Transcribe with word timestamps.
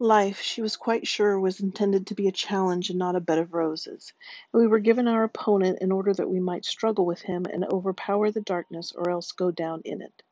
Life, 0.00 0.40
she 0.40 0.62
was 0.62 0.76
quite 0.76 1.08
sure, 1.08 1.40
was 1.40 1.58
intended 1.58 2.06
to 2.06 2.14
be 2.14 2.28
a 2.28 2.32
challenge 2.32 2.88
and 2.88 3.00
not 3.00 3.16
a 3.16 3.20
bed 3.20 3.38
of 3.38 3.52
roses, 3.52 4.12
and 4.52 4.62
we 4.62 4.68
were 4.68 4.78
given 4.78 5.08
our 5.08 5.24
opponent 5.24 5.80
in 5.80 5.90
order 5.90 6.14
that 6.14 6.30
we 6.30 6.38
might 6.38 6.64
struggle 6.64 7.04
with 7.04 7.20
him 7.22 7.46
and 7.46 7.64
overpower 7.64 8.30
the 8.30 8.40
darkness 8.40 8.92
or 8.92 9.10
else 9.10 9.32
go 9.32 9.50
down 9.50 9.82
in 9.84 10.00
it. 10.00 10.22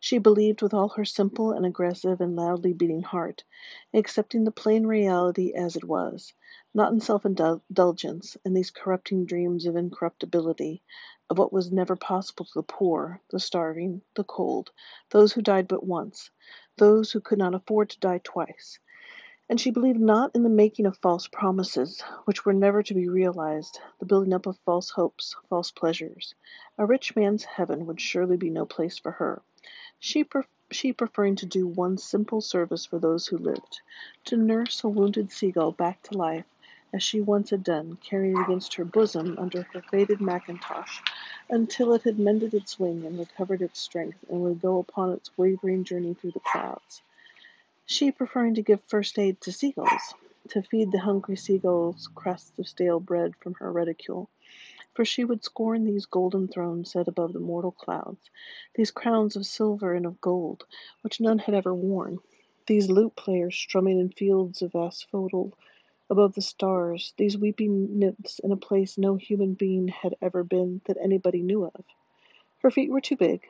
She 0.00 0.18
believed 0.18 0.62
with 0.62 0.74
all 0.74 0.88
her 0.88 1.04
simple 1.04 1.52
and 1.52 1.64
aggressive 1.64 2.20
and 2.20 2.34
loudly 2.34 2.72
beating 2.72 3.02
heart, 3.02 3.44
accepting 3.94 4.42
the 4.42 4.50
plain 4.50 4.84
reality 4.84 5.52
as 5.54 5.76
it 5.76 5.84
was, 5.84 6.32
not 6.74 6.92
in 6.92 6.98
self 7.00 7.24
indulgence 7.24 8.36
and 8.44 8.56
these 8.56 8.72
corrupting 8.72 9.26
dreams 9.26 9.64
of 9.66 9.76
incorruptibility, 9.76 10.82
of 11.30 11.38
what 11.38 11.52
was 11.52 11.70
never 11.70 11.94
possible 11.94 12.46
to 12.46 12.54
the 12.56 12.62
poor, 12.64 13.20
the 13.30 13.38
starving, 13.38 14.02
the 14.16 14.24
cold, 14.24 14.72
those 15.10 15.32
who 15.32 15.40
died 15.40 15.68
but 15.68 15.86
once, 15.86 16.30
those 16.78 17.12
who 17.12 17.20
could 17.20 17.38
not 17.38 17.54
afford 17.54 17.90
to 17.90 18.00
die 18.00 18.20
twice. 18.24 18.80
And 19.46 19.60
she 19.60 19.70
believed 19.70 20.00
not 20.00 20.34
in 20.34 20.42
the 20.42 20.48
making 20.48 20.86
of 20.86 20.96
false 20.96 21.28
promises, 21.28 22.00
which 22.24 22.46
were 22.46 22.54
never 22.54 22.82
to 22.82 22.94
be 22.94 23.10
realized, 23.10 23.78
the 23.98 24.06
building 24.06 24.32
up 24.32 24.46
of 24.46 24.56
false 24.64 24.88
hopes, 24.88 25.36
false 25.50 25.70
pleasures. 25.70 26.34
A 26.78 26.86
rich 26.86 27.14
man's 27.14 27.44
heaven 27.44 27.84
would 27.84 28.00
surely 28.00 28.38
be 28.38 28.48
no 28.48 28.64
place 28.64 28.98
for 28.98 29.12
her. 29.12 29.42
She, 29.98 30.24
pref- 30.24 30.48
she 30.70 30.94
preferring 30.94 31.36
to 31.36 31.46
do 31.46 31.66
one 31.66 31.98
simple 31.98 32.40
service 32.40 32.86
for 32.86 32.98
those 32.98 33.26
who 33.26 33.36
lived, 33.36 33.82
to 34.24 34.38
nurse 34.38 34.82
a 34.82 34.88
wounded 34.88 35.30
seagull 35.30 35.72
back 35.72 36.00
to 36.04 36.16
life, 36.16 36.46
as 36.94 37.02
she 37.02 37.20
once 37.20 37.50
had 37.50 37.62
done, 37.62 37.98
carrying 38.02 38.38
it 38.38 38.44
against 38.44 38.72
her 38.76 38.84
bosom 38.86 39.36
under 39.38 39.64
her 39.74 39.82
faded 39.82 40.22
mackintosh, 40.22 41.02
until 41.50 41.92
it 41.92 42.02
had 42.04 42.18
mended 42.18 42.54
its 42.54 42.78
wing 42.80 43.04
and 43.04 43.18
recovered 43.18 43.60
its 43.60 43.78
strength, 43.78 44.24
and 44.30 44.40
would 44.40 44.62
go 44.62 44.78
upon 44.78 45.12
its 45.12 45.36
wavering 45.36 45.84
journey 45.84 46.14
through 46.14 46.32
the 46.32 46.40
clouds 46.40 47.02
she 47.86 48.10
preferring 48.10 48.54
to 48.54 48.62
give 48.62 48.82
first 48.84 49.18
aid 49.18 49.40
to 49.40 49.52
seagulls, 49.52 50.14
to 50.48 50.62
feed 50.62 50.90
the 50.90 50.98
hungry 50.98 51.36
seagulls 51.36 52.08
crusts 52.14 52.58
of 52.58 52.66
stale 52.66 52.98
bread 52.98 53.34
from 53.36 53.54
her 53.54 53.70
reticule. 53.70 54.28
For 54.94 55.04
she 55.04 55.24
would 55.24 55.44
scorn 55.44 55.84
these 55.84 56.06
golden 56.06 56.48
thrones 56.48 56.92
set 56.92 57.08
above 57.08 57.32
the 57.32 57.40
mortal 57.40 57.72
clouds, 57.72 58.30
these 58.74 58.90
crowns 58.90 59.36
of 59.36 59.44
silver 59.44 59.92
and 59.92 60.06
of 60.06 60.20
gold, 60.20 60.64
which 61.02 61.20
none 61.20 61.38
had 61.38 61.54
ever 61.54 61.74
worn, 61.74 62.18
these 62.66 62.88
lute 62.88 63.14
players 63.16 63.54
strumming 63.54 63.98
in 63.98 64.08
fields 64.08 64.62
of 64.62 64.74
asphodel 64.74 65.52
above 66.08 66.34
the 66.34 66.42
stars, 66.42 67.12
these 67.16 67.36
weeping 67.36 67.98
nymphs 67.98 68.38
in 68.38 68.52
a 68.52 68.56
place 68.56 68.96
no 68.96 69.16
human 69.16 69.54
being 69.54 69.88
had 69.88 70.14
ever 70.22 70.44
been 70.44 70.80
that 70.86 70.96
anybody 71.02 71.42
knew 71.42 71.64
of. 71.64 71.84
Her 72.58 72.70
feet 72.70 72.90
were 72.90 73.00
too 73.00 73.16
big, 73.16 73.42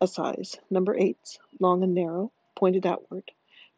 a 0.00 0.06
size, 0.06 0.56
number 0.70 0.96
eights, 0.96 1.38
long 1.60 1.82
and 1.82 1.94
narrow, 1.94 2.32
pointed 2.56 2.86
outward. 2.86 3.30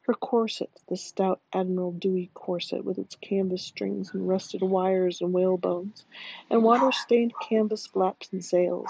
Her 0.09 0.15
corset, 0.15 0.71
the 0.89 0.97
stout 0.97 1.43
Admiral 1.53 1.93
Dewey 1.93 2.31
corset, 2.33 2.83
with 2.83 2.97
its 2.99 3.15
canvas 3.15 3.61
strings 3.63 4.15
and 4.15 4.27
rusted 4.27 4.63
wires 4.63 5.21
and 5.21 5.35
whalebones, 5.35 6.07
and 6.49 6.65
water 6.65 6.91
stained 6.93 7.35
canvas 7.43 7.87
flaps 7.87 8.33
and 8.33 8.43
sails; 8.43 8.89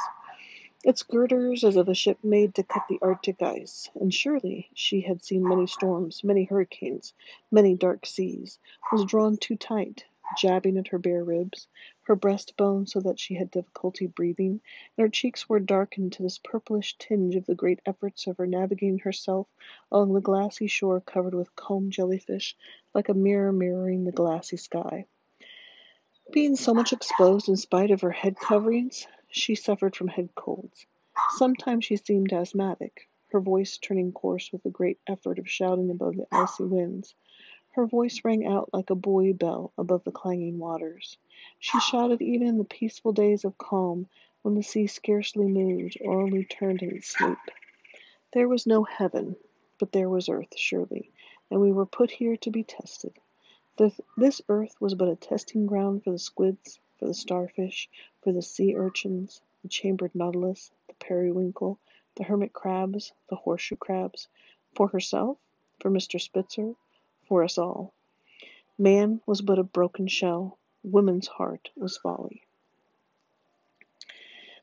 its 0.84 1.02
girders 1.02 1.64
as 1.64 1.74
of 1.74 1.88
a 1.88 1.94
ship 1.94 2.18
made 2.22 2.54
to 2.54 2.62
cut 2.62 2.84
the 2.88 3.00
Arctic 3.02 3.42
ice; 3.42 3.90
and 3.96 4.14
surely 4.14 4.68
she 4.74 5.00
had 5.00 5.24
seen 5.24 5.42
many 5.42 5.66
storms, 5.66 6.22
many 6.22 6.44
hurricanes, 6.44 7.14
many 7.50 7.74
dark 7.74 8.06
seas, 8.06 8.60
was 8.92 9.04
drawn 9.04 9.36
too 9.36 9.56
tight 9.56 10.04
jabbing 10.36 10.78
at 10.78 10.86
her 10.86 10.98
bare 10.98 11.24
ribs, 11.24 11.66
her 12.08 12.16
breastbone 12.16 12.88
so 12.88 13.00
that 13.00 13.20
she 13.20 13.34
had 13.34 13.50
difficulty 13.50 14.06
breathing, 14.06 14.60
and 14.96 15.04
her 15.04 15.10
cheeks 15.10 15.46
were 15.46 15.60
darkened 15.60 16.10
to 16.10 16.22
this 16.22 16.38
purplish 16.38 16.96
tinge 16.98 17.36
of 17.36 17.44
the 17.44 17.54
great 17.54 17.80
efforts 17.84 18.26
of 18.26 18.38
her 18.38 18.46
navigating 18.46 18.98
herself 18.98 19.46
along 19.92 20.14
the 20.14 20.20
glassy 20.22 20.66
shore 20.66 21.02
covered 21.02 21.34
with 21.34 21.54
comb 21.54 21.90
jellyfish, 21.90 22.56
like 22.94 23.10
a 23.10 23.14
mirror 23.14 23.52
mirroring 23.52 24.04
the 24.04 24.12
glassy 24.12 24.56
sky. 24.56 25.04
Being 26.32 26.56
so 26.56 26.72
much 26.72 26.94
exposed 26.94 27.50
in 27.50 27.56
spite 27.56 27.90
of 27.90 28.00
her 28.00 28.10
head 28.10 28.36
coverings, 28.36 29.06
she 29.28 29.54
suffered 29.54 29.94
from 29.94 30.08
head 30.08 30.34
colds. 30.34 30.86
Sometimes 31.36 31.84
she 31.84 31.96
seemed 31.96 32.32
asthmatic, 32.32 33.08
her 33.32 33.40
voice 33.40 33.76
turning 33.76 34.12
coarse 34.12 34.50
with 34.50 34.62
the 34.62 34.70
great 34.70 34.98
effort 35.06 35.38
of 35.38 35.50
shouting 35.50 35.90
above 35.90 36.16
the 36.16 36.26
icy 36.32 36.64
winds. 36.64 37.14
Her 37.72 37.86
voice 37.86 38.24
rang 38.24 38.46
out 38.46 38.70
like 38.72 38.90
a 38.90 38.94
buoy 38.94 39.32
bell 39.32 39.72
above 39.76 40.02
the 40.04 40.10
clanging 40.10 40.58
waters. 40.58 41.18
She 41.58 41.78
shouted 41.80 42.22
even 42.22 42.46
in 42.48 42.58
the 42.58 42.64
peaceful 42.64 43.12
days 43.12 43.44
of 43.44 43.58
calm, 43.58 44.08
when 44.42 44.54
the 44.54 44.62
sea 44.62 44.86
scarcely 44.86 45.46
moved, 45.46 45.98
or 46.00 46.20
only 46.20 46.44
turned 46.44 46.82
in 46.82 46.96
its 46.96 47.08
sleep. 47.08 47.38
There 48.32 48.48
was 48.48 48.66
no 48.66 48.84
heaven, 48.84 49.36
but 49.78 49.92
there 49.92 50.08
was 50.08 50.28
earth, 50.28 50.56
surely, 50.56 51.10
and 51.50 51.60
we 51.60 51.70
were 51.70 51.86
put 51.86 52.10
here 52.10 52.36
to 52.38 52.50
be 52.50 52.64
tested. 52.64 53.12
This 54.16 54.40
earth 54.48 54.74
was 54.80 54.94
but 54.94 55.08
a 55.08 55.16
testing 55.16 55.66
ground 55.66 56.04
for 56.04 56.10
the 56.10 56.18
squids, 56.18 56.80
for 56.98 57.06
the 57.06 57.14
starfish, 57.14 57.88
for 58.22 58.32
the 58.32 58.42
sea 58.42 58.74
urchins, 58.76 59.40
the 59.62 59.68
chambered 59.68 60.14
nautilus, 60.14 60.72
the 60.88 60.94
periwinkle, 60.94 61.78
the 62.16 62.24
hermit 62.24 62.52
crabs, 62.52 63.12
the 63.28 63.36
horseshoe 63.36 63.76
crabs, 63.76 64.26
for 64.74 64.88
herself, 64.88 65.38
for 65.80 65.90
Mr. 65.90 66.20
Spitzer, 66.20 66.74
for 67.28 67.44
us 67.44 67.58
all. 67.58 67.92
Man 68.78 69.20
was 69.26 69.42
but 69.42 69.58
a 69.58 69.62
broken 69.62 70.08
shell, 70.08 70.58
woman's 70.82 71.28
heart 71.28 71.68
was 71.76 71.98
folly. 71.98 72.42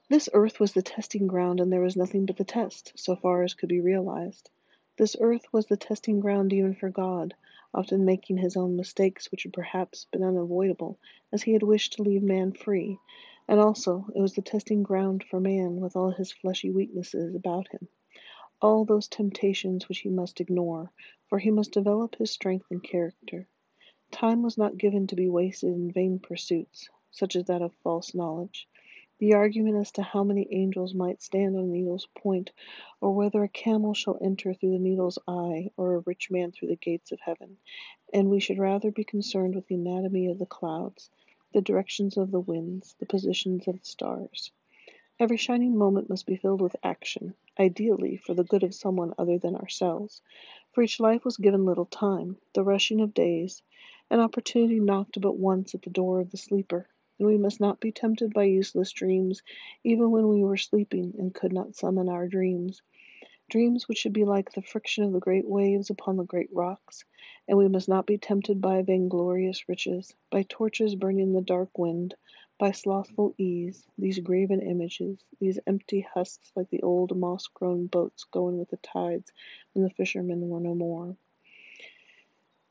This 0.09 0.27
earth 0.33 0.59
was 0.59 0.73
the 0.73 0.81
testing 0.81 1.27
ground, 1.27 1.59
and 1.59 1.71
there 1.71 1.81
was 1.81 1.95
nothing 1.95 2.25
but 2.25 2.37
the 2.37 2.43
test, 2.43 2.91
so 2.95 3.15
far 3.15 3.43
as 3.43 3.53
could 3.53 3.69
be 3.69 3.79
realized. 3.79 4.49
This 4.97 5.15
earth 5.19 5.45
was 5.53 5.67
the 5.67 5.77
testing 5.77 6.19
ground 6.19 6.53
even 6.53 6.73
for 6.73 6.89
God, 6.89 7.35
often 7.73 8.03
making 8.03 8.37
his 8.37 8.57
own 8.57 8.75
mistakes 8.75 9.29
which 9.29 9.43
had 9.43 9.53
perhaps 9.53 10.05
been 10.11 10.23
unavoidable, 10.23 10.97
as 11.31 11.43
he 11.43 11.53
had 11.53 11.63
wished 11.63 11.93
to 11.93 12.03
leave 12.03 12.23
man 12.23 12.51
free, 12.51 12.97
and 13.47 13.59
also 13.59 14.07
it 14.15 14.21
was 14.21 14.33
the 14.33 14.41
testing 14.41 14.81
ground 14.81 15.23
for 15.23 15.39
man 15.39 15.79
with 15.81 15.95
all 15.95 16.11
his 16.11 16.31
fleshy 16.31 16.71
weaknesses 16.71 17.35
about 17.35 17.67
him 17.67 17.87
all 18.61 18.85
those 18.85 19.07
temptations 19.07 19.87
which 19.87 19.99
he 19.99 20.09
must 20.09 20.39
ignore, 20.39 20.91
for 21.27 21.39
he 21.39 21.51
must 21.51 21.71
develop 21.71 22.15
his 22.15 22.31
strength 22.31 22.65
and 22.69 22.83
character. 22.83 23.47
Time 24.11 24.43
was 24.43 24.57
not 24.57 24.77
given 24.77 25.07
to 25.07 25.15
be 25.15 25.27
wasted 25.27 25.73
in 25.73 25.91
vain 25.91 26.19
pursuits, 26.19 26.89
such 27.11 27.35
as 27.35 27.45
that 27.45 27.61
of 27.61 27.73
false 27.83 28.13
knowledge. 28.13 28.67
The 29.17 29.33
argument 29.33 29.77
as 29.77 29.91
to 29.93 30.03
how 30.03 30.23
many 30.25 30.47
angels 30.51 30.93
might 30.93 31.21
stand 31.21 31.55
on 31.55 31.63
a 31.63 31.67
needle's 31.67 32.07
point, 32.17 32.51
or 32.99 33.13
whether 33.13 33.43
a 33.43 33.49
camel 33.49 33.93
shall 33.93 34.17
enter 34.21 34.53
through 34.53 34.71
the 34.71 34.79
needle's 34.79 35.17
eye, 35.27 35.71
or 35.77 35.95
a 35.95 35.99
rich 35.99 36.29
man 36.29 36.51
through 36.51 36.67
the 36.67 36.75
gates 36.75 37.13
of 37.13 37.21
heaven, 37.21 37.57
and 38.13 38.29
we 38.29 38.41
should 38.41 38.59
rather 38.59 38.91
be 38.91 39.05
concerned 39.05 39.55
with 39.55 39.67
the 39.67 39.75
anatomy 39.75 40.27
of 40.27 40.37
the 40.37 40.45
clouds, 40.45 41.09
the 41.53 41.61
directions 41.61 42.17
of 42.17 42.29
the 42.31 42.41
winds, 42.41 42.93
the 42.99 43.05
positions 43.05 43.67
of 43.67 43.79
the 43.79 43.85
stars. 43.85 44.51
Every 45.17 45.37
shining 45.37 45.77
moment 45.77 46.09
must 46.09 46.25
be 46.25 46.35
filled 46.35 46.59
with 46.59 46.75
action, 46.83 47.35
ideally 47.57 48.17
for 48.17 48.33
the 48.33 48.43
good 48.43 48.63
of 48.63 48.75
someone 48.75 49.13
other 49.17 49.37
than 49.37 49.55
ourselves, 49.55 50.21
for 50.75 50.81
each 50.83 50.99
life 50.99 51.23
was 51.23 51.37
given 51.37 51.63
little 51.63 51.85
time, 51.85 52.35
the 52.53 52.61
rushing 52.61 52.99
of 52.99 53.13
days, 53.13 53.61
an 54.09 54.19
opportunity 54.19 54.77
knocked 54.77 55.21
but 55.21 55.37
once 55.37 55.73
at 55.73 55.81
the 55.83 55.89
door 55.89 56.19
of 56.19 56.29
the 56.31 56.37
sleeper, 56.37 56.85
and 57.17 57.25
we 57.25 57.37
must 57.37 57.61
not 57.61 57.79
be 57.79 57.93
tempted 57.93 58.33
by 58.33 58.43
useless 58.43 58.91
dreams, 58.91 59.41
even 59.85 60.11
when 60.11 60.27
we 60.27 60.43
were 60.43 60.57
sleeping 60.57 61.15
and 61.17 61.33
could 61.33 61.53
not 61.53 61.73
summon 61.73 62.09
our 62.09 62.27
dreams. 62.27 62.81
Dreams 63.49 63.87
which 63.87 63.99
should 63.99 64.11
be 64.11 64.25
like 64.25 64.51
the 64.51 64.61
friction 64.61 65.05
of 65.05 65.13
the 65.13 65.19
great 65.21 65.47
waves 65.47 65.89
upon 65.89 66.17
the 66.17 66.25
great 66.25 66.51
rocks, 66.51 67.05
and 67.47 67.57
we 67.57 67.69
must 67.69 67.87
not 67.87 68.05
be 68.05 68.17
tempted 68.17 68.59
by 68.59 68.81
vainglorious 68.81 69.69
riches, 69.69 70.13
by 70.29 70.43
torches 70.43 70.93
burning 70.93 71.21
in 71.21 71.31
the 71.31 71.41
dark 71.41 71.77
wind, 71.77 72.15
by 72.57 72.71
slothful 72.71 73.35
ease, 73.37 73.85
these 73.97 74.19
graven 74.19 74.61
images, 74.61 75.19
these 75.41 75.59
empty 75.67 75.99
husks 75.99 76.53
like 76.55 76.69
the 76.69 76.83
old 76.83 77.15
moss 77.17 77.47
grown 77.47 77.85
boats 77.85 78.23
going 78.31 78.57
with 78.57 78.69
the 78.69 78.77
tides 78.77 79.29
when 79.73 79.83
the 79.83 79.89
fishermen 79.89 80.47
were 80.47 80.61
no 80.61 80.73
more. 80.73 81.17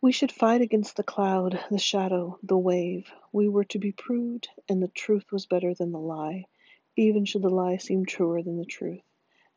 We 0.01 0.11
should 0.11 0.33
fight 0.33 0.63
against 0.63 0.97
the 0.97 1.03
cloud, 1.03 1.61
the 1.71 1.79
shadow, 1.79 2.39
the 2.43 2.57
wave. 2.57 3.11
We 3.31 3.47
were 3.47 3.65
to 3.65 3.79
be 3.79 3.93
proved, 3.93 4.49
and 4.71 4.83
the 4.83 4.89
truth 4.89 5.31
was 5.31 5.45
better 5.45 5.75
than 5.75 5.93
the 5.93 6.01
lie, 6.01 6.47
even 6.97 7.27
should 7.27 7.43
the 7.43 7.51
lie 7.51 7.77
seem 7.77 8.07
truer 8.07 8.43
than 8.43 8.57
the 8.57 8.65
truth. 8.65 9.05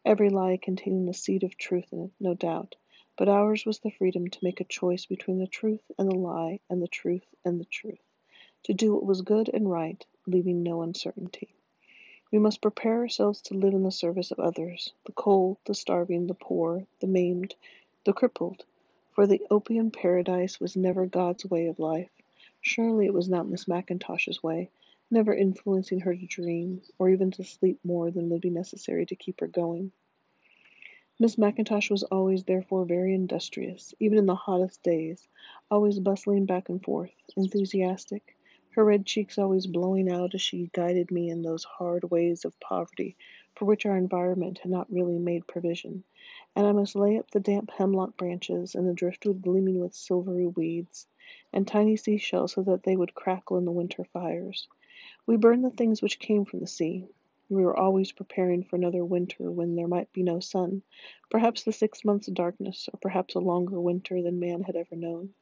Every 0.03 0.29
lie 0.29 0.57
containing 0.57 1.05
the 1.05 1.13
seed 1.13 1.43
of 1.43 1.57
truth 1.57 1.93
in 1.93 2.01
it, 2.01 2.11
no 2.19 2.33
doubt, 2.33 2.75
but 3.17 3.29
ours 3.29 3.65
was 3.65 3.79
the 3.79 3.91
freedom 3.91 4.27
to 4.27 4.43
make 4.43 4.59
a 4.59 4.65
choice 4.65 5.05
between 5.05 5.39
the 5.39 5.47
truth 5.47 5.89
and 5.97 6.11
the 6.11 6.15
lie, 6.15 6.59
and 6.69 6.81
the 6.81 6.87
truth 6.89 7.25
and 7.45 7.61
the 7.61 7.65
truth 7.65 8.01
to 8.63 8.73
do 8.73 8.93
what 8.93 9.05
was 9.05 9.21
good 9.21 9.49
and 9.53 9.69
right, 9.69 10.05
leaving 10.25 10.63
no 10.63 10.81
uncertainty. 10.81 11.55
We 12.31 12.39
must 12.39 12.61
prepare 12.61 12.99
ourselves 12.99 13.41
to 13.43 13.53
live 13.53 13.73
in 13.73 13.83
the 13.83 13.91
service 13.91 14.31
of 14.31 14.39
others, 14.39 14.93
the 15.05 15.13
cold, 15.13 15.57
the 15.65 15.73
starving, 15.73 16.27
the 16.27 16.33
poor, 16.33 16.85
the 16.99 17.07
maimed, 17.07 17.55
the 18.03 18.13
crippled, 18.13 18.65
for 19.11 19.25
the 19.25 19.41
opium 19.49 19.91
paradise 19.91 20.59
was 20.59 20.75
never 20.75 21.05
God's 21.05 21.45
way 21.45 21.67
of 21.67 21.79
life. 21.79 22.11
Surely 22.61 23.05
it 23.05 23.13
was 23.13 23.29
not 23.29 23.47
Miss 23.47 23.65
MacIntosh's 23.65 24.43
way, 24.43 24.69
never 25.09 25.33
influencing 25.33 26.01
her 26.01 26.15
to 26.15 26.25
dream, 26.25 26.81
or 26.99 27.09
even 27.09 27.31
to 27.31 27.43
sleep 27.43 27.79
more 27.83 28.11
than 28.11 28.29
would 28.29 28.41
be 28.41 28.49
necessary 28.49 29.05
to 29.05 29.15
keep 29.15 29.39
her 29.39 29.47
going. 29.47 29.91
Miss 31.19 31.35
MacIntosh 31.35 31.89
was 31.89 32.03
always 32.03 32.43
therefore 32.43 32.85
very 32.85 33.15
industrious, 33.15 33.95
even 33.99 34.19
in 34.19 34.27
the 34.27 34.35
hottest 34.35 34.83
days, 34.83 35.27
always 35.71 35.99
bustling 35.99 36.45
back 36.45 36.69
and 36.69 36.83
forth, 36.83 37.09
enthusiastic, 37.35 38.36
her 38.77 38.85
red 38.85 39.07
cheeks 39.07 39.39
always 39.39 39.65
blowing 39.65 40.07
out 40.07 40.35
as 40.35 40.41
she 40.43 40.69
guided 40.71 41.09
me 41.09 41.31
in 41.31 41.41
those 41.41 41.63
hard 41.63 42.03
ways 42.11 42.45
of 42.45 42.59
poverty 42.59 43.15
for 43.55 43.65
which 43.65 43.87
our 43.87 43.97
environment 43.97 44.59
had 44.59 44.69
not 44.69 44.91
really 44.91 45.17
made 45.17 45.47
provision, 45.47 46.03
and 46.55 46.67
I 46.67 46.71
must 46.73 46.95
lay 46.95 47.17
up 47.17 47.31
the 47.31 47.39
damp 47.39 47.71
hemlock 47.71 48.15
branches 48.17 48.75
and 48.75 48.87
the 48.87 48.93
driftwood 48.93 49.41
gleaming 49.41 49.79
with 49.79 49.95
silvery 49.95 50.45
weeds, 50.45 51.07
and 51.51 51.67
tiny 51.67 51.95
seashells 51.95 52.51
so 52.53 52.61
that 52.61 52.83
they 52.83 52.95
would 52.95 53.15
crackle 53.15 53.57
in 53.57 53.65
the 53.65 53.71
winter 53.71 54.03
fires. 54.03 54.67
We 55.25 55.37
burned 55.37 55.65
the 55.65 55.71
things 55.71 56.03
which 56.03 56.19
came 56.19 56.45
from 56.45 56.59
the 56.59 56.67
sea. 56.67 57.07
We 57.49 57.63
were 57.63 57.75
always 57.75 58.11
preparing 58.11 58.61
for 58.61 58.75
another 58.75 59.03
winter 59.03 59.49
when 59.49 59.75
there 59.75 59.87
might 59.87 60.13
be 60.13 60.21
no 60.21 60.39
sun, 60.39 60.83
perhaps 61.31 61.63
the 61.63 61.73
six 61.73 62.05
months' 62.05 62.27
of 62.27 62.35
darkness, 62.35 62.87
or 62.93 62.99
perhaps 62.99 63.33
a 63.33 63.39
longer 63.39 63.81
winter 63.81 64.21
than 64.21 64.39
man 64.39 64.61
had 64.61 64.75
ever 64.75 64.95
known. 64.95 65.33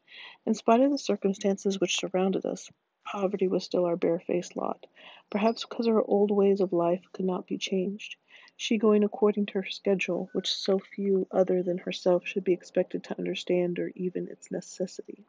In 0.45 0.53
spite 0.53 0.79
of 0.79 0.89
the 0.89 0.97
circumstances 0.97 1.81
which 1.81 1.97
surrounded 1.97 2.45
us, 2.45 2.71
poverty 3.05 3.47
was 3.47 3.63
still 3.63 3.85
our 3.85 3.95
barefaced 3.95 4.55
lot, 4.55 4.85
perhaps 5.29 5.65
because 5.65 5.87
our 5.87 6.03
old 6.03 6.31
ways 6.31 6.59
of 6.59 6.73
life 6.73 7.03
could 7.13 7.25
not 7.25 7.47
be 7.47 7.57
changed, 7.57 8.15
she 8.57 8.77
going 8.77 9.03
according 9.03 9.45
to 9.45 9.53
her 9.53 9.65
schedule, 9.65 10.29
which 10.33 10.51
so 10.53 10.79
few 10.79 11.27
other 11.31 11.61
than 11.61 11.77
herself 11.77 12.25
should 12.25 12.43
be 12.43 12.53
expected 12.53 13.03
to 13.03 13.17
understand 13.17 13.79
or 13.79 13.91
even 13.95 14.27
its 14.29 14.49
necessity. 14.49 15.23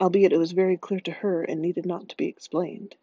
Albeit 0.00 0.32
it 0.32 0.38
was 0.38 0.52
very 0.52 0.76
clear 0.76 1.00
to 1.00 1.10
her 1.10 1.42
and 1.42 1.62
needed 1.62 1.86
not 1.86 2.08
to 2.10 2.16
be 2.16 2.26
explained. 2.26 2.94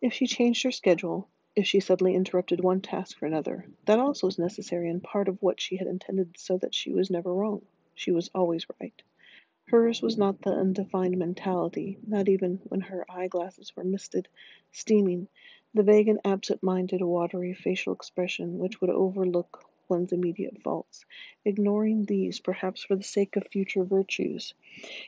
If 0.00 0.12
she 0.12 0.26
changed 0.26 0.62
her 0.62 0.70
schedule, 0.70 1.28
if 1.54 1.66
she 1.66 1.80
suddenly 1.80 2.14
interrupted 2.14 2.60
one 2.60 2.80
task 2.80 3.18
for 3.18 3.26
another, 3.26 3.66
that 3.84 3.98
also 3.98 4.26
was 4.26 4.38
necessary 4.38 4.88
and 4.88 5.02
part 5.02 5.28
of 5.28 5.42
what 5.42 5.60
she 5.60 5.76
had 5.76 5.86
intended 5.86 6.38
so 6.38 6.56
that 6.58 6.74
she 6.74 6.92
was 6.92 7.10
never 7.10 7.34
wrong. 7.34 7.62
She 7.94 8.10
was 8.10 8.30
always 8.34 8.66
right. 8.80 9.02
Hers 9.68 10.02
was 10.02 10.18
not 10.18 10.40
the 10.42 10.50
undefined 10.50 11.16
mentality, 11.18 11.96
not 12.04 12.28
even 12.28 12.56
when 12.64 12.80
her 12.80 13.06
eyeglasses 13.08 13.76
were 13.76 13.84
misted, 13.84 14.26
steaming, 14.72 15.28
the 15.72 15.84
vague 15.84 16.08
and 16.08 16.18
absent-minded, 16.24 17.00
watery 17.00 17.54
facial 17.54 17.92
expression 17.92 18.58
which 18.58 18.80
would 18.80 18.90
overlook 18.90 19.64
one's 19.88 20.12
immediate 20.12 20.60
faults, 20.62 21.04
ignoring 21.44 22.04
these 22.04 22.40
perhaps 22.40 22.82
for 22.82 22.96
the 22.96 23.04
sake 23.04 23.36
of 23.36 23.46
future 23.46 23.84
virtues. 23.84 24.52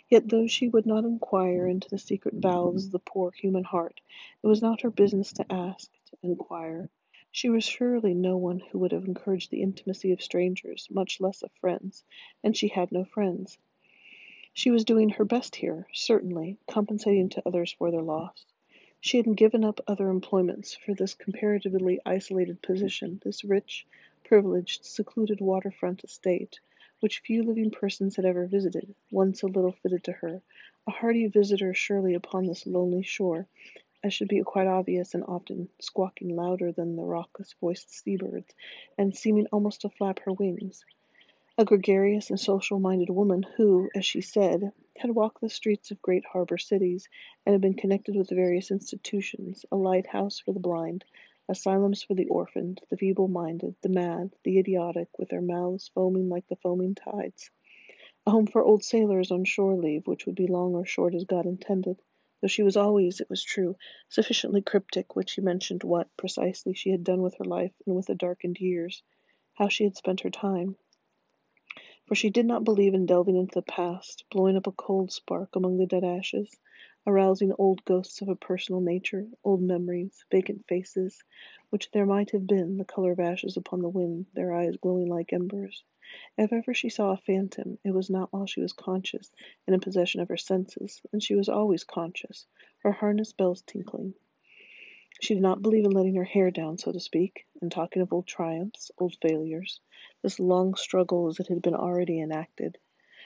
Yet 0.09 0.29
though 0.29 0.47
she 0.47 0.69
would 0.69 0.87
not 0.87 1.05
inquire 1.05 1.67
into 1.67 1.91
the 1.91 1.99
secret 1.99 2.35
valves 2.35 2.87
of 2.87 2.93
the 2.93 3.01
poor 3.01 3.33
human 3.33 3.65
heart, 3.65 4.01
it 4.41 4.47
was 4.47 4.63
not 4.63 4.83
her 4.83 4.91
business 4.91 5.33
to 5.33 5.53
ask, 5.53 5.91
to 6.11 6.17
inquire. 6.23 6.89
She 7.33 7.49
was 7.49 7.65
surely 7.65 8.15
no 8.15 8.37
one 8.37 8.61
who 8.61 8.79
would 8.79 8.93
have 8.93 9.07
encouraged 9.07 9.51
the 9.51 9.63
intimacy 9.63 10.13
of 10.13 10.23
strangers, 10.23 10.87
much 10.93 11.21
less 11.21 11.43
of 11.43 11.51
friends, 11.61 12.05
and 12.45 12.57
she 12.57 12.69
had 12.69 12.93
no 12.93 13.05
friends. 13.05 13.59
She 14.57 14.71
was 14.71 14.85
doing 14.85 15.09
her 15.09 15.25
best 15.25 15.57
here, 15.57 15.89
certainly, 15.93 16.59
compensating 16.69 17.29
to 17.31 17.43
others 17.45 17.73
for 17.73 17.91
their 17.91 18.03
loss. 18.03 18.47
She 19.01 19.17
had 19.17 19.35
given 19.37 19.65
up 19.65 19.81
other 19.89 20.09
employments 20.11 20.75
for 20.77 20.95
this 20.95 21.13
comparatively 21.13 21.99
isolated 22.07 22.63
position, 22.63 23.21
this 23.25 23.43
rich, 23.43 23.85
privileged, 24.23 24.85
secluded 24.85 25.41
waterfront 25.41 26.05
estate, 26.05 26.61
which 27.01 27.19
few 27.19 27.43
living 27.43 27.73
persons 27.73 28.15
had 28.15 28.25
ever 28.25 28.47
visited, 28.47 28.95
one 29.11 29.35
so 29.35 29.49
little 29.49 29.73
fitted 29.73 30.05
to 30.05 30.13
her, 30.13 30.41
a 30.87 30.91
hardy 30.93 31.27
visitor 31.27 31.75
surely 31.75 32.15
upon 32.15 32.47
this 32.47 32.65
lonely 32.65 33.03
shore, 33.03 33.49
as 34.05 34.15
should 34.15 34.29
be 34.29 34.41
quite 34.43 34.69
obvious 34.69 35.15
and 35.15 35.25
often 35.25 35.69
squawking 35.81 36.29
louder 36.37 36.71
than 36.71 36.95
the 36.95 37.03
raucous 37.03 37.53
voiced 37.61 37.91
seabirds, 37.93 38.55
and 38.97 39.17
seeming 39.17 39.49
almost 39.49 39.81
to 39.81 39.89
flap 39.89 40.21
her 40.21 40.33
wings. 40.33 40.85
A 41.57 41.65
gregarious 41.65 42.31
and 42.31 42.41
social 42.41 42.81
minded 42.81 43.11
woman 43.11 43.45
who, 43.45 43.89
as 43.95 44.05
she 44.05 44.21
said, 44.21 44.73
had 44.97 45.15
walked 45.15 45.41
the 45.41 45.49
streets 45.49 45.93
of 45.93 46.03
great 46.03 46.25
harbor 46.25 46.59
cities, 46.59 47.09
and 47.47 47.53
had 47.53 47.61
been 47.61 47.75
connected 47.75 48.17
with 48.17 48.29
various 48.31 48.73
institutions, 48.73 49.65
a 49.71 49.77
lighthouse 49.77 50.41
for 50.41 50.51
the 50.51 50.59
blind, 50.59 51.05
asylums 51.49 52.03
for 52.03 52.15
the 52.15 52.27
orphaned, 52.27 52.81
the 52.91 52.97
feeble 52.97 53.29
minded, 53.29 53.77
the 53.83 53.89
mad, 53.89 54.35
the 54.43 54.59
idiotic, 54.59 55.17
with 55.17 55.29
their 55.29 55.41
mouths 55.41 55.87
foaming 55.95 56.29
like 56.29 56.45
the 56.49 56.57
foaming 56.57 56.97
tides; 56.97 57.53
a 58.27 58.33
home 58.33 58.49
for 58.49 58.65
old 58.65 58.83
sailors 58.83 59.31
on 59.31 59.45
shore 59.45 59.77
leave, 59.77 60.09
which 60.09 60.27
would 60.27 60.35
be 60.35 60.49
long 60.49 60.75
or 60.75 60.85
short 60.85 61.15
as 61.15 61.23
God 61.23 61.47
intended, 61.47 62.03
though 62.41 62.49
she 62.49 62.65
was 62.65 62.77
always, 62.77 63.21
it 63.21 63.31
was 63.31 63.45
true, 63.45 63.77
sufficiently 64.09 64.61
cryptic 64.61 65.15
when 65.15 65.27
she 65.27 65.41
mentioned 65.41 65.85
what, 65.85 66.09
precisely, 66.17 66.75
she 66.75 66.91
had 66.91 67.05
done 67.05 67.23
with 67.23 67.37
her 67.37 67.45
life 67.45 67.73
and 67.87 67.95
with 67.95 68.07
the 68.07 68.17
darkened 68.17 68.59
years, 68.59 69.05
how 69.53 69.69
she 69.69 69.85
had 69.85 69.97
spent 69.97 70.23
her 70.23 70.31
time. 70.31 70.77
For 72.07 72.15
she 72.15 72.29
did 72.29 72.45
not 72.45 72.65
believe 72.65 72.93
in 72.93 73.07
delving 73.07 73.35
into 73.35 73.55
the 73.55 73.63
past, 73.63 74.25
blowing 74.31 74.57
up 74.57 74.67
a 74.67 74.73
cold 74.73 75.11
spark 75.11 75.57
among 75.57 75.79
the 75.79 75.87
dead 75.87 76.05
ashes 76.05 76.55
arousing 77.07 77.53
old 77.59 77.83
ghosts 77.87 78.21
of 78.21 78.29
a 78.29 78.37
personal 78.37 78.83
nature, 78.83 79.27
old 79.43 79.63
memories, 79.63 80.23
vacant 80.31 80.67
faces, 80.69 81.25
which 81.71 81.91
there 81.93 82.05
might 82.05 82.31
have 82.33 82.47
been, 82.47 82.77
the 82.77 82.85
color 82.85 83.13
of 83.13 83.21
ashes 83.21 83.57
upon 83.57 83.81
the 83.81 83.89
wind, 83.89 84.27
their 84.35 84.53
eyes 84.53 84.77
glowing 84.77 85.07
like 85.09 85.33
embers. 85.33 85.83
If 86.37 86.53
ever 86.53 86.75
she 86.75 86.91
saw 86.91 87.13
a 87.13 87.17
phantom, 87.17 87.79
it 87.83 87.93
was 87.93 88.11
not 88.11 88.31
while 88.35 88.45
she 88.45 88.61
was 88.61 88.75
conscious 88.75 89.33
and 89.67 89.73
in 89.73 89.81
possession 89.81 90.21
of 90.21 90.29
her 90.29 90.37
senses, 90.37 91.01
and 91.11 91.23
she 91.23 91.35
was 91.35 91.49
always 91.49 91.85
conscious, 91.85 92.47
her 92.81 92.93
harness 92.93 93.33
bells 93.33 93.63
tinkling. 93.63 94.13
She 95.25 95.33
did 95.33 95.43
not 95.43 95.63
believe 95.63 95.87
in 95.87 95.91
letting 95.93 96.17
her 96.17 96.25
hair 96.25 96.51
down, 96.51 96.77
so 96.77 96.93
to 96.93 97.01
speak, 97.01 97.47
and 97.63 97.73
talking 97.73 98.03
of 98.03 98.13
old 98.13 98.27
triumphs, 98.27 98.91
old 98.99 99.17
failures, 99.23 99.81
this 100.21 100.39
long 100.39 100.75
struggle 100.75 101.29
as 101.29 101.41
it 101.41 101.47
had 101.47 101.63
been 101.63 101.75
already 101.75 102.21
enacted. 102.21 102.77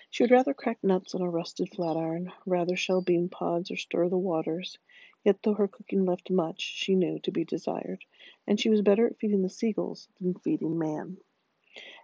She 0.08 0.22
would 0.22 0.30
rather 0.30 0.54
crack 0.54 0.78
nuts 0.84 1.16
on 1.16 1.22
a 1.22 1.28
rusted 1.28 1.70
flatiron, 1.70 2.30
rather 2.46 2.76
shell 2.76 3.00
bean 3.00 3.28
pods 3.28 3.72
or 3.72 3.76
stir 3.76 4.08
the 4.08 4.16
waters; 4.16 4.78
yet 5.24 5.42
though 5.42 5.54
her 5.54 5.66
cooking 5.66 6.04
left 6.04 6.30
much, 6.30 6.60
she 6.62 6.94
knew, 6.94 7.18
to 7.18 7.32
be 7.32 7.44
desired, 7.44 8.04
and 8.46 8.60
she 8.60 8.70
was 8.70 8.80
better 8.80 9.08
at 9.08 9.18
feeding 9.18 9.42
the 9.42 9.50
seagulls 9.50 10.08
than 10.20 10.34
feeding 10.34 10.78
man. 10.78 11.18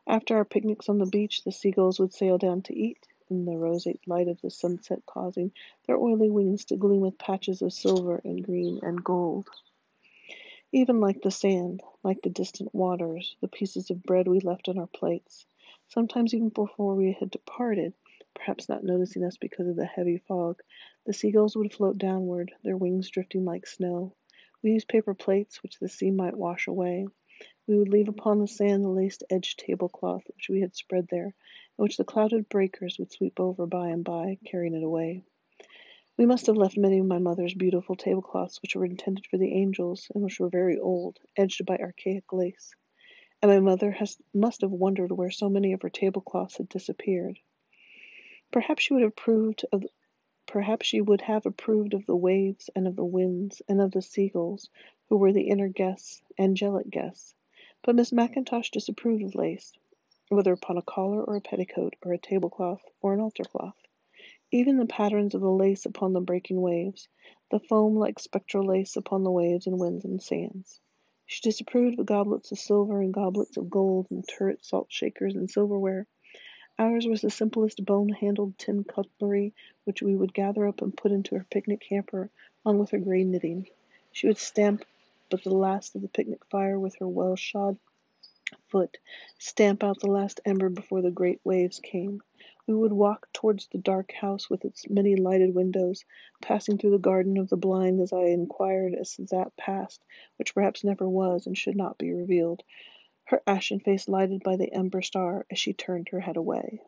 After 0.09 0.35
our 0.35 0.45
picnics 0.45 0.89
on 0.89 0.99
the 0.99 1.07
beach 1.07 1.45
the 1.45 1.53
seagulls 1.53 2.01
would 2.01 2.13
sail 2.13 2.37
down 2.37 2.63
to 2.63 2.77
eat, 2.77 3.07
in 3.31 3.45
the 3.45 3.57
roseate 3.57 4.09
light 4.09 4.27
of 4.27 4.41
the 4.41 4.51
sunset 4.51 5.07
causing 5.07 5.53
their 5.87 5.97
oily 5.97 6.31
wings 6.31 6.65
to 6.65 6.77
gleam 6.77 7.01
with 7.01 7.17
patches 7.17 7.63
of 7.63 7.73
silver 7.73 8.21
and 8.25 8.43
green 8.43 8.81
and 8.83 9.05
gold. 9.05 9.49
Even 10.77 10.99
like 10.99 11.23
the 11.23 11.31
sand, 11.31 11.85
like 12.03 12.21
the 12.23 12.31
distant 12.31 12.75
waters, 12.75 13.37
the 13.41 13.47
pieces 13.47 13.93
of 13.93 14.03
bread 14.03 14.27
we 14.27 14.41
left 14.41 14.69
on 14.69 14.77
our 14.77 14.89
plates. 14.89 15.47
Sometimes 15.87 16.35
even 16.35 16.49
before 16.49 16.97
we 16.97 17.13
had 17.13 17.31
departed, 17.31 17.95
perhaps 18.35 18.69
not 18.69 18.83
noticing 18.83 19.23
us 19.23 19.37
because 19.37 19.69
of 19.69 19.77
the 19.77 19.85
heavy 19.85 20.19
fog, 20.19 20.61
the 21.07 21.13
seagulls 21.13 21.55
would 21.55 21.73
float 21.73 21.97
downward, 21.97 22.51
their 22.65 22.77
wings 22.77 23.09
drifting 23.09 23.45
like 23.45 23.69
snow. 23.69 24.17
We 24.65 24.73
used 24.73 24.89
paper 24.89 25.15
plates, 25.15 25.63
which 25.63 25.79
the 25.79 25.89
sea 25.89 26.11
might 26.11 26.37
wash 26.37 26.67
away. 26.67 27.07
We 27.69 27.79
would 27.79 27.89
leave 27.89 28.09
upon 28.09 28.41
the 28.41 28.49
sand 28.49 28.83
the 28.83 28.89
lace 28.89 29.21
edged 29.31 29.61
tablecloth 29.61 30.27
which 30.27 30.49
we 30.49 30.61
had 30.61 30.75
spread 30.75 31.07
there, 31.07 31.37
and 31.79 31.85
which 31.85 31.99
the 31.99 32.05
clouded 32.05 32.49
breakers 32.49 32.99
would 32.99 33.13
sweep 33.13 33.39
over 33.39 33.67
by 33.67 33.91
and 33.91 34.03
by, 34.03 34.39
carrying 34.45 34.75
it 34.75 34.83
away. 34.83 35.23
We 36.17 36.27
must 36.27 36.47
have 36.47 36.57
left 36.57 36.77
many 36.77 36.99
of 36.99 37.07
my 37.07 37.19
mother's 37.19 37.55
beautiful 37.55 37.97
tablecloths 37.97 38.63
which 38.63 38.77
were 38.77 38.85
intended 38.85 39.27
for 39.27 39.37
the 39.39 39.53
angels, 39.53 40.11
and 40.15 40.23
which 40.23 40.39
were 40.39 40.49
very 40.49 40.79
old, 40.79 41.19
edged 41.37 41.67
by 41.67 41.77
archaic 41.77 42.33
lace 42.33 42.75
and 43.45 43.51
my 43.51 43.61
mother 43.61 43.91
has, 43.91 44.17
must 44.33 44.63
have 44.63 44.71
wondered 44.71 45.13
where 45.13 45.31
so 45.31 45.51
many 45.51 45.75
of 45.75 45.83
her 45.83 45.91
tablecloths 45.91 46.57
had 46.57 46.67
disappeared. 46.71 47.39
Perhaps 48.51 48.85
she 48.85 48.95
would 48.95 49.03
have 49.03 49.11
approved 49.11 49.67
of 49.71 49.85
perhaps 50.47 50.87
she 50.87 51.03
would 51.03 51.21
have 51.21 51.45
approved 51.45 51.93
of 51.93 52.07
the 52.07 52.17
waves 52.17 52.71
and 52.75 52.87
of 52.87 52.97
the 52.97 53.05
winds 53.05 53.61
and 53.69 53.83
of 53.83 53.91
the 53.91 54.01
seagulls, 54.01 54.71
who 55.11 55.19
were 55.19 55.31
the 55.31 55.49
inner 55.51 55.69
guests, 55.69 56.23
angelic 56.39 56.89
guests. 56.89 57.35
But 57.83 57.97
Miss 57.97 58.13
MacIntosh 58.13 58.71
disapproved 58.71 59.23
of 59.25 59.35
lace, 59.35 59.75
whether 60.31 60.55
upon 60.55 60.79
a 60.79 60.83
collar 60.83 61.23
or 61.23 61.37
a 61.37 61.43
petticoat, 61.43 61.97
or 62.03 62.15
a 62.15 62.19
tablecloth 62.19 62.81
or 63.03 63.13
an 63.13 63.21
altar 63.21 63.45
cloth. 63.45 63.77
Even 64.55 64.77
the 64.77 64.87
patterns 64.87 65.35
of 65.35 65.41
the 65.41 65.51
lace 65.51 65.85
upon 65.85 66.13
the 66.13 66.21
breaking 66.21 66.61
waves, 66.61 67.09
the 67.51 67.59
foam 67.59 67.97
like 67.97 68.21
spectral 68.21 68.65
lace 68.65 68.95
upon 68.95 69.25
the 69.25 69.31
waves 69.33 69.67
and 69.67 69.81
winds 69.81 70.05
and 70.05 70.23
sands. 70.23 70.81
She 71.27 71.41
disapproved 71.41 71.99
of 71.99 72.07
goblets 72.07 72.53
of 72.53 72.61
silver 72.61 73.01
and 73.01 73.13
goblets 73.13 73.57
of 73.57 73.69
gold 73.69 74.07
and 74.11 74.25
turret 74.29 74.65
salt 74.65 74.93
shakers 74.93 75.35
and 75.35 75.51
silverware. 75.51 76.07
Ours 76.79 77.05
was 77.05 77.21
the 77.21 77.31
simplest 77.31 77.85
bone 77.85 78.11
handled 78.11 78.57
tin 78.57 78.85
cutlery 78.85 79.53
which 79.83 80.03
we 80.03 80.15
would 80.15 80.33
gather 80.33 80.69
up 80.69 80.83
and 80.83 80.97
put 80.97 81.11
into 81.11 81.35
her 81.35 81.47
picnic 81.51 81.83
hamper 81.91 82.31
on 82.65 82.79
with 82.79 82.91
her 82.91 82.99
gray 82.99 83.25
knitting. 83.25 83.67
She 84.13 84.29
would 84.29 84.39
stamp 84.39 84.85
but 85.31 85.43
the 85.43 85.51
last 85.51 85.97
of 85.97 86.03
the 86.03 86.07
picnic 86.07 86.45
fire 86.45 86.79
with 86.79 86.95
her 87.01 87.09
well 87.09 87.35
shod 87.35 87.77
foot, 88.69 88.99
stamp 89.37 89.83
out 89.83 89.99
the 89.99 90.07
last 90.07 90.41
ember 90.45 90.69
before 90.69 91.03
the 91.03 91.11
great 91.11 91.41
waves 91.43 91.81
came. 91.81 92.23
We 92.67 92.75
would 92.75 92.95
walk 92.95 93.29
towards 93.35 93.67
the 93.67 93.77
dark 93.77 94.13
house 94.13 94.49
with 94.49 94.65
its 94.65 94.89
many 94.89 95.17
lighted 95.17 95.55
windows, 95.55 96.07
passing 96.41 96.79
through 96.79 96.93
the 96.93 96.99
garden 96.99 97.37
of 97.37 97.51
the 97.51 97.59
blind 97.59 98.01
as 98.01 98.11
I 98.11 98.23
inquired 98.29 98.95
as 98.95 99.17
to 99.17 99.25
that 99.27 99.55
past 99.59 100.03
which 100.39 100.55
perhaps 100.55 100.83
never 100.83 101.07
was 101.07 101.47
and 101.47 101.59
should 101.59 101.77
not 101.77 101.99
be 101.99 102.11
revealed, 102.11 102.63
her 103.25 103.43
ashen 103.47 103.81
face 103.81 104.09
lighted 104.09 104.43
by 104.43 104.57
the 104.57 104.73
ember 104.73 105.03
star 105.03 105.45
as 105.51 105.59
she 105.59 105.75
turned 105.75 106.09
her 106.09 106.21
head 106.21 106.39
away. 106.39 106.81